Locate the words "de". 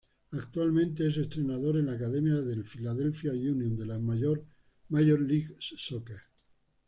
3.77-3.85